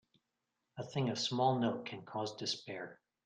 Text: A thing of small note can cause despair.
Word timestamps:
A 0.79 0.83
thing 0.83 1.09
of 1.11 1.19
small 1.19 1.59
note 1.59 1.85
can 1.85 2.01
cause 2.01 2.35
despair. 2.35 2.99